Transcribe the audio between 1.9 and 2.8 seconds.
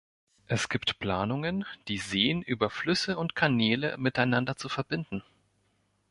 Seen über